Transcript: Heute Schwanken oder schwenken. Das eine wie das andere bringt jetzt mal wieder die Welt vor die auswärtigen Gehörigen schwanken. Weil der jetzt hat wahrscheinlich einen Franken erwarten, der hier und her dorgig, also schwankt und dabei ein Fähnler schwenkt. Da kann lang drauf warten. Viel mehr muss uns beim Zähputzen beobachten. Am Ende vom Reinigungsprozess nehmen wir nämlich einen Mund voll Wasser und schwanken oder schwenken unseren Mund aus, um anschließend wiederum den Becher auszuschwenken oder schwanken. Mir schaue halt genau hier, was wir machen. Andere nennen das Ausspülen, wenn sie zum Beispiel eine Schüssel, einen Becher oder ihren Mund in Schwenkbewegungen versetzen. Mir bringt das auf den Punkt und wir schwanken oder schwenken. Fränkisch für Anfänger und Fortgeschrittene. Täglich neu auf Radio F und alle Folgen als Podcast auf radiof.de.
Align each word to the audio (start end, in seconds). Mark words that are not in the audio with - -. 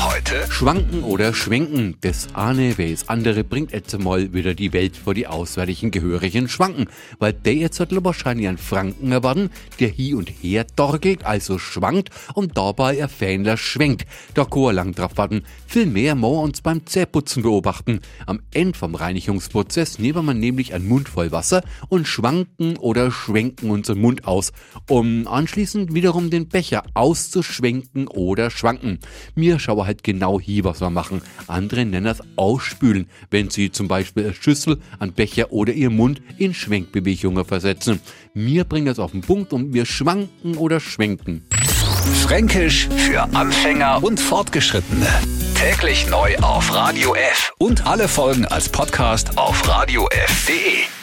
Heute 0.00 0.50
Schwanken 0.50 1.02
oder 1.04 1.32
schwenken. 1.32 1.96
Das 2.00 2.28
eine 2.34 2.76
wie 2.78 2.90
das 2.90 3.08
andere 3.08 3.44
bringt 3.44 3.72
jetzt 3.72 3.98
mal 3.98 4.32
wieder 4.32 4.54
die 4.54 4.72
Welt 4.72 4.96
vor 4.96 5.14
die 5.14 5.26
auswärtigen 5.26 5.90
Gehörigen 5.90 6.48
schwanken. 6.48 6.86
Weil 7.18 7.32
der 7.32 7.54
jetzt 7.54 7.80
hat 7.80 7.90
wahrscheinlich 8.04 8.48
einen 8.48 8.58
Franken 8.58 9.12
erwarten, 9.12 9.50
der 9.78 9.88
hier 9.88 10.16
und 10.18 10.28
her 10.28 10.66
dorgig, 10.76 11.24
also 11.24 11.58
schwankt 11.58 12.10
und 12.34 12.56
dabei 12.56 13.02
ein 13.02 13.08
Fähnler 13.08 13.56
schwenkt. 13.56 14.06
Da 14.34 14.44
kann 14.44 14.74
lang 14.74 14.94
drauf 14.94 15.12
warten. 15.16 15.42
Viel 15.66 15.86
mehr 15.86 16.14
muss 16.14 16.44
uns 16.44 16.60
beim 16.60 16.86
Zähputzen 16.86 17.42
beobachten. 17.42 18.00
Am 18.26 18.40
Ende 18.52 18.78
vom 18.78 18.94
Reinigungsprozess 18.94 19.98
nehmen 19.98 20.24
wir 20.24 20.34
nämlich 20.34 20.74
einen 20.74 20.88
Mund 20.88 21.08
voll 21.08 21.32
Wasser 21.32 21.62
und 21.88 22.08
schwanken 22.08 22.76
oder 22.76 23.10
schwenken 23.10 23.70
unseren 23.70 24.00
Mund 24.00 24.26
aus, 24.26 24.52
um 24.88 25.26
anschließend 25.26 25.94
wiederum 25.94 26.30
den 26.30 26.48
Becher 26.48 26.84
auszuschwenken 26.94 28.08
oder 28.08 28.50
schwanken. 28.50 28.98
Mir 29.34 29.58
schaue 29.84 29.86
halt 29.86 30.04
genau 30.04 30.40
hier, 30.40 30.64
was 30.64 30.80
wir 30.80 30.90
machen. 30.90 31.22
Andere 31.46 31.84
nennen 31.84 32.06
das 32.06 32.20
Ausspülen, 32.36 33.06
wenn 33.30 33.50
sie 33.50 33.70
zum 33.70 33.88
Beispiel 33.88 34.24
eine 34.24 34.34
Schüssel, 34.34 34.80
einen 34.98 35.12
Becher 35.12 35.52
oder 35.52 35.72
ihren 35.72 35.96
Mund 35.96 36.22
in 36.38 36.54
Schwenkbewegungen 36.54 37.44
versetzen. 37.44 38.00
Mir 38.34 38.64
bringt 38.64 38.88
das 38.88 38.98
auf 38.98 39.12
den 39.12 39.20
Punkt 39.20 39.52
und 39.52 39.74
wir 39.74 39.84
schwanken 39.84 40.56
oder 40.56 40.80
schwenken. 40.80 41.42
Fränkisch 42.22 42.88
für 42.88 43.22
Anfänger 43.34 44.02
und 44.02 44.18
Fortgeschrittene. 44.18 45.06
Täglich 45.54 46.08
neu 46.10 46.36
auf 46.38 46.74
Radio 46.74 47.14
F 47.14 47.52
und 47.58 47.86
alle 47.86 48.08
Folgen 48.08 48.44
als 48.46 48.68
Podcast 48.68 49.36
auf 49.38 49.66
radiof.de. 49.68 50.93